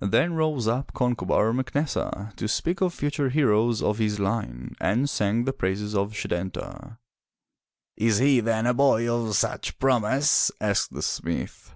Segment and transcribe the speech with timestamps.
[0.00, 5.44] Then rose up Concobar MacNessa to speak of future heroes of his line and sang
[5.44, 6.96] the praises of Setanta."
[7.98, 10.50] Is he then a boy of such promise?
[10.56, 11.74] *' asked the smith.